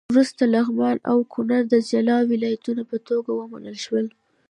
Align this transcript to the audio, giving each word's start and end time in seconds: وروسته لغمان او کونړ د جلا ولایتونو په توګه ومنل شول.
وروسته 0.13 0.43
لغمان 0.55 0.97
او 1.11 1.17
کونړ 1.33 1.61
د 1.69 1.75
جلا 1.89 2.17
ولایتونو 2.31 2.83
په 2.89 2.97
توګه 3.09 3.29
ومنل 3.33 3.77
شول. 3.85 4.05